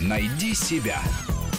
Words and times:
Найди 0.00 0.54
себя. 0.54 1.00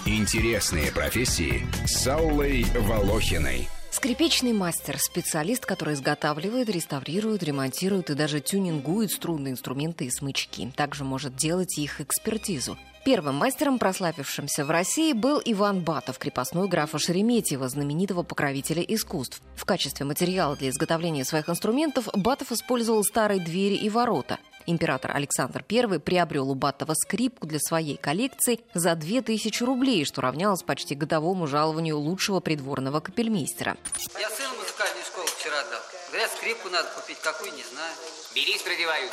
Интересные 0.06 0.92
профессии 0.92 1.68
с 1.86 2.08
Аллой 2.08 2.66
Волохиной. 2.76 3.70
Скрипичный 3.92 4.54
мастер– 4.54 4.98
специалист, 5.00 5.66
который 5.66 5.94
изготавливает, 5.94 6.70
реставрирует, 6.70 7.44
ремонтирует 7.44 8.10
и 8.10 8.16
даже 8.16 8.40
тюнингует 8.40 9.12
струнные 9.12 9.52
инструменты 9.52 10.06
и 10.06 10.10
смычки. 10.10 10.72
Также 10.76 11.04
может 11.04 11.36
делать 11.36 11.78
их 11.78 12.02
экспертизу. 12.02 12.78
Первым 13.04 13.36
мастером, 13.36 13.80
прославившимся 13.80 14.64
в 14.64 14.72
России, 14.72 15.14
был 15.14 15.42
Иван 15.44 15.82
Батов, 15.82 16.20
крепостной 16.20 16.68
графа 16.68 17.00
Шереметьева, 17.00 17.68
знаменитого 17.68 18.24
покровителя 18.24 18.82
искусств. 18.82 19.42
В 19.56 19.66
качестве 19.66 20.06
материала 20.06 20.56
для 20.56 20.70
изготовления 20.70 21.26
своих 21.26 21.50
инструментов 21.50 22.08
Батов 22.14 22.52
использовал 22.52 23.04
старые 23.04 23.40
двери 23.40 23.76
и 23.76 23.90
ворота. 23.90 24.40
Император 24.66 25.16
Александр 25.16 25.64
I 25.70 26.00
приобрел 26.00 26.50
у 26.50 26.56
Батова 26.56 26.94
скрипку 26.94 27.48
для 27.48 27.60
своей 27.60 27.98
коллекции 27.98 28.60
за 28.74 28.96
2000 28.96 29.64
рублей, 29.64 30.06
что 30.06 30.22
равнялось 30.22 30.64
почти 30.64 30.96
годовому 30.96 31.48
жалованию 31.48 31.98
лучшего 31.98 32.40
придворного 32.40 33.00
капельмейстера. 33.00 33.78
Я 34.20 34.30
сыну 34.30 34.56
музыкальную 34.60 35.06
школу 35.06 35.28
вчера 35.28 35.64
дал. 35.70 35.82
Говорят, 36.10 36.32
скрипку 36.32 36.70
надо 36.70 36.90
купить, 36.90 37.20
какую, 37.22 37.52
не 37.54 37.64
знаю. 37.64 37.94
Берись, 38.36 38.62
продевают. 38.62 39.12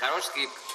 Хорошая 0.00 0.30
скрипка. 0.30 0.71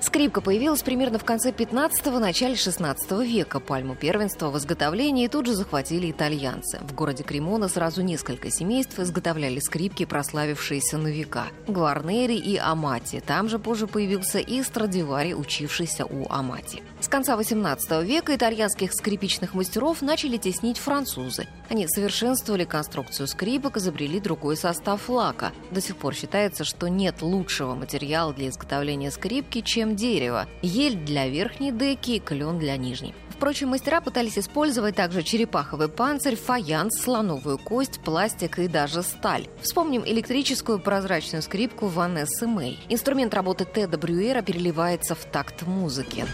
Скрипка 0.00 0.40
появилась 0.40 0.82
примерно 0.82 1.18
в 1.18 1.24
конце 1.24 1.50
15-го, 1.50 2.18
начале 2.20 2.54
16 2.54 3.10
века. 3.22 3.58
Пальму 3.58 3.96
первенства 3.96 4.50
в 4.50 4.58
изготовлении 4.58 5.26
тут 5.26 5.46
же 5.46 5.54
захватили 5.54 6.10
итальянцы. 6.10 6.78
В 6.82 6.94
городе 6.94 7.24
Кремона 7.24 7.68
сразу 7.68 8.02
несколько 8.02 8.50
семейств 8.50 8.98
изготовляли 8.98 9.58
скрипки, 9.58 10.04
прославившиеся 10.04 10.98
на 10.98 11.08
века. 11.08 11.46
Гварнери 11.66 12.36
и 12.36 12.56
Амати. 12.56 13.20
Там 13.26 13.48
же 13.48 13.58
позже 13.58 13.88
появился 13.88 14.38
и 14.38 14.62
Страдивари, 14.62 15.34
учившийся 15.34 16.04
у 16.04 16.30
Амати. 16.30 16.82
С 17.00 17.08
конца 17.08 17.36
18 17.36 18.04
века 18.04 18.36
итальянских 18.36 18.92
скрипичных 18.92 19.54
мастеров 19.54 20.00
начали 20.00 20.36
теснить 20.36 20.78
французы. 20.78 21.46
Они 21.68 21.88
совершенствовали 21.88 22.64
конструкцию 22.64 23.26
скрипок, 23.26 23.76
изобрели 23.78 24.20
другой 24.20 24.56
состав 24.56 25.08
лака. 25.08 25.52
До 25.72 25.80
сих 25.80 25.96
пор 25.96 26.14
считается, 26.14 26.64
что 26.64 26.88
нет 26.88 27.22
лучшего 27.22 27.74
материала 27.74 27.95
для 27.98 28.48
изготовления 28.48 29.10
скрипки, 29.10 29.60
чем 29.60 29.96
дерево. 29.96 30.46
Ель 30.62 30.96
для 30.96 31.28
верхней 31.28 31.72
деки, 31.72 32.18
клен 32.18 32.58
для 32.58 32.76
нижней. 32.76 33.14
Впрочем, 33.36 33.68
мастера 33.68 34.00
пытались 34.00 34.38
использовать 34.38 34.96
также 34.96 35.22
черепаховый 35.22 35.88
панцирь, 35.88 36.36
фаянс, 36.36 36.98
слоновую 36.98 37.58
кость, 37.58 38.00
пластик 38.00 38.58
и 38.58 38.66
даже 38.66 39.02
сталь. 39.02 39.46
Вспомним 39.60 40.04
электрическую 40.06 40.78
прозрачную 40.78 41.42
скрипку 41.42 41.86
Ванессы 41.86 42.46
Мэй. 42.46 42.78
Инструмент 42.88 43.34
работы 43.34 43.66
Теда 43.66 43.98
Брюера 43.98 44.40
переливается 44.40 45.14
в 45.14 45.24
такт 45.26 45.66
музыки. 45.66 46.24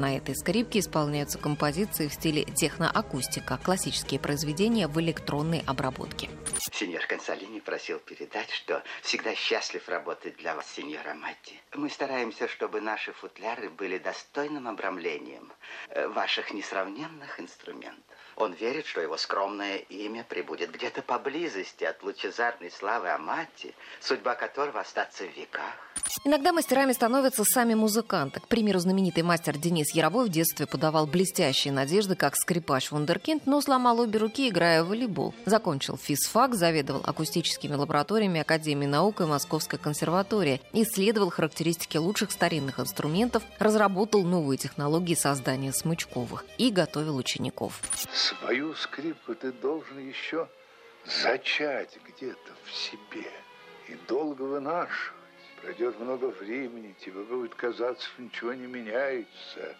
На 0.00 0.16
этой 0.16 0.34
скрипке 0.34 0.78
исполняются 0.78 1.38
композиции 1.38 2.08
в 2.08 2.14
стиле 2.14 2.44
техноакустика, 2.44 3.58
классические 3.62 4.18
произведения 4.18 4.88
в 4.88 4.98
электронной 4.98 5.62
обработке. 5.66 6.30
Сеньор 6.72 7.04
Консалини 7.06 7.60
просил 7.60 7.98
передать, 7.98 8.48
что 8.50 8.82
всегда 9.02 9.34
счастлив 9.34 9.86
работать 9.90 10.38
для 10.38 10.54
вас, 10.54 10.64
сеньора 10.74 11.12
Матти. 11.12 11.52
Мы 11.74 11.90
стараемся, 11.90 12.48
чтобы 12.48 12.80
наши 12.80 13.12
футляры 13.12 13.68
были 13.68 13.98
достойным 13.98 14.68
обрамлением 14.68 15.52
ваших 16.08 16.52
несравненных 16.52 17.40
инструментов. 17.40 18.04
Он 18.36 18.54
верит, 18.54 18.86
что 18.86 19.00
его 19.02 19.18
скромное 19.18 19.76
имя 19.76 20.24
прибудет 20.24 20.70
где-то 20.70 21.02
поблизости 21.02 21.84
от 21.84 22.02
лучезарной 22.02 22.70
славы 22.70 23.10
Амати, 23.10 23.74
судьба 24.00 24.34
которого 24.34 24.80
остаться 24.80 25.24
в 25.24 25.36
веках. 25.36 25.74
Иногда 26.24 26.52
мастерами 26.52 26.92
становятся 26.92 27.44
сами 27.44 27.74
музыканты. 27.74 28.40
К 28.40 28.48
примеру, 28.48 28.78
знаменитый 28.78 29.22
мастер 29.22 29.56
Денис 29.58 29.94
Яровой 29.94 30.26
в 30.26 30.28
детстве 30.28 30.66
подавал 30.66 31.06
блестящие 31.06 31.72
надежды 31.72 32.16
как 32.16 32.34
скрипач 32.36 32.90
вундеркинд, 32.90 33.46
но 33.46 33.60
сломал 33.60 34.00
обе 34.00 34.18
руки, 34.18 34.48
играя 34.48 34.82
в 34.82 34.88
волейбол. 34.88 35.34
Закончил 35.44 35.96
физфак, 35.96 36.54
заведовал 36.54 37.02
акустическими 37.04 37.74
лабораториями 37.74 38.40
Академии 38.40 38.86
наук 38.86 39.20
и 39.20 39.24
Московской 39.24 39.78
консерватории, 39.78 40.60
исследовал 40.72 41.30
характеристики 41.30 41.96
лучших 41.96 42.32
старинных 42.32 42.80
инструментов, 42.80 43.42
разработал 43.58 44.22
новые 44.22 44.58
технологии 44.58 45.14
создания 45.14 45.72
смычковых 45.80 46.44
и 46.58 46.70
готовил 46.70 47.16
учеников. 47.16 47.80
Свою 48.12 48.74
скрипку 48.74 49.34
ты 49.34 49.52
должен 49.52 49.98
еще 49.98 50.48
зачать 51.04 51.98
где-то 52.06 52.52
в 52.64 52.72
себе 52.72 53.30
и 53.88 53.94
долго 54.06 54.42
вынашивать. 54.42 55.16
Пройдет 55.62 55.98
много 55.98 56.26
времени, 56.26 56.94
тебе 57.04 57.22
будет 57.22 57.54
казаться, 57.54 58.06
что 58.08 58.22
ничего 58.22 58.54
не 58.54 58.66
меняется. 58.66 59.76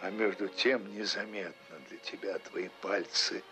А 0.00 0.10
между 0.10 0.48
тем 0.48 0.92
незаметно 0.94 1.76
для 1.88 1.98
тебя 1.98 2.38
твои 2.38 2.68
пальцы 2.80 3.42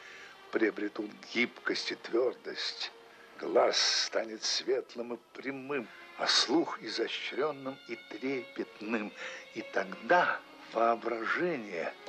приобретут 0.50 1.10
гибкость 1.32 1.93
и 1.93 1.94
твердость. 1.94 2.91
Глаз 3.38 3.78
станет 4.06 4.43
светлым 4.43 5.15
и 5.15 5.19
прямым, 5.32 5.87
а 6.19 6.26
слух 6.26 6.82
изощренным 6.82 7.76
и 7.88 7.97
трепетным. 8.10 9.12
И 9.54 9.62
тогда 9.72 10.41
воображение– 10.72 11.92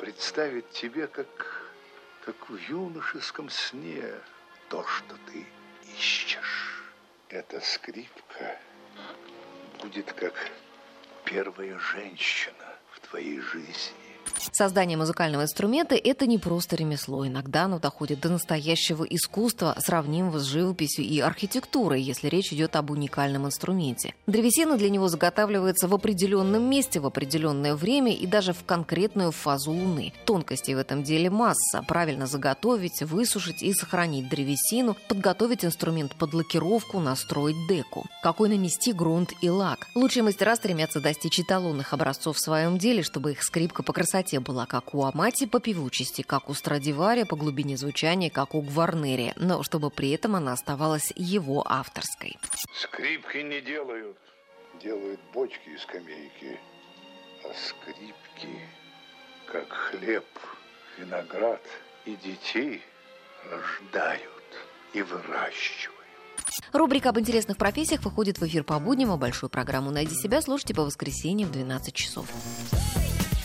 представить 0.00 0.70
тебе, 0.70 1.06
как, 1.06 1.66
как 2.24 2.48
в 2.48 2.56
юношеском 2.56 3.50
сне, 3.50 4.14
то, 4.70 4.82
что 4.86 5.14
ты 5.26 5.46
ищешь. 5.94 6.82
Эта 7.28 7.60
скрипка 7.60 8.58
будет 9.82 10.10
как 10.14 10.32
первая 11.26 11.78
женщина 11.78 12.78
в 12.92 13.00
твоей 13.00 13.40
жизни. 13.40 13.99
Создание 14.52 14.96
музыкального 14.96 15.42
инструмента– 15.42 15.94
это 16.04 16.26
не 16.26 16.38
просто 16.38 16.76
ремесло. 16.76 17.26
Иногда 17.26 17.64
оно 17.64 17.78
доходит 17.78 18.20
до 18.20 18.30
настоящего 18.30 19.04
искусства, 19.04 19.76
сравнимого 19.78 20.38
с 20.38 20.44
живописью 20.44 21.04
и 21.04 21.20
архитектурой, 21.20 22.00
если 22.00 22.28
речь 22.28 22.52
идет 22.52 22.76
об 22.76 22.90
уникальном 22.90 23.46
инструменте. 23.46 24.14
Древесина 24.26 24.76
для 24.76 24.90
него 24.90 25.08
заготавливается 25.08 25.88
в 25.88 25.94
определенном 25.94 26.62
месте, 26.62 27.00
в 27.00 27.06
определенное 27.06 27.74
время 27.74 28.12
и 28.12 28.26
даже 28.26 28.52
в 28.52 28.64
конкретную 28.64 29.32
фазу 29.32 29.72
Луны. 29.72 30.12
Тонкостей 30.24 30.74
в 30.74 30.78
этом 30.78 31.02
деле 31.02 31.28
масса. 31.30 31.84
Правильно 31.86 32.26
заготовить, 32.26 33.02
высушить 33.02 33.62
и 33.62 33.72
сохранить 33.72 34.28
древесину, 34.28 34.96
подготовить 35.08 35.64
инструмент 35.64 36.14
под 36.14 36.34
лакировку, 36.34 37.00
настроить 37.00 37.56
деку. 37.68 38.06
Какой 38.22 38.48
нанести 38.48 38.92
грунт 38.92 39.32
и 39.42 39.50
лак. 39.50 39.88
Лучшие 39.94 40.22
мастера 40.22 40.56
стремятся 40.56 41.00
достичь 41.00 41.40
эталонных 41.40 41.92
образцов 41.92 42.36
в 42.36 42.40
своем 42.40 42.78
деле, 42.78 43.02
чтобы 43.02 43.32
их 43.32 43.42
скрипка 43.42 43.82
по 43.82 43.92
красоте 43.92 44.29
красоте 44.30 44.40
была 44.40 44.66
как 44.66 44.94
у 44.94 45.04
Амати 45.04 45.46
по 45.46 45.60
певучести, 45.60 46.22
как 46.22 46.48
у 46.48 46.54
Страдивари 46.54 47.24
по 47.24 47.36
глубине 47.36 47.76
звучания, 47.76 48.30
как 48.30 48.54
у 48.54 48.62
Гварнери, 48.62 49.32
но 49.36 49.62
чтобы 49.62 49.90
при 49.90 50.10
этом 50.10 50.36
она 50.36 50.52
оставалась 50.52 51.12
его 51.16 51.64
авторской. 51.66 52.38
Скрипки 52.74 53.38
не 53.38 53.60
делают, 53.60 54.16
делают 54.82 55.20
бочки 55.34 55.70
и 55.70 55.78
скамейки, 55.78 56.58
а 57.44 57.52
скрипки, 57.54 58.60
как 59.46 59.68
хлеб, 59.68 60.26
виноград 60.98 61.62
и 62.06 62.16
детей 62.16 62.82
рождают 63.50 64.30
и 64.94 65.02
выращивают. 65.02 66.00
Рубрика 66.72 67.10
об 67.10 67.18
интересных 67.18 67.56
профессиях 67.56 68.02
выходит 68.04 68.38
в 68.38 68.46
эфир 68.46 68.64
по 68.64 68.78
будням, 68.78 69.10
а 69.10 69.16
большую 69.16 69.50
программу 69.50 69.90
«Найди 69.90 70.14
себя» 70.14 70.40
слушайте 70.40 70.74
по 70.74 70.82
воскресеньям 70.82 71.48
в 71.48 71.52
12 71.52 71.94
часов. 71.94 72.26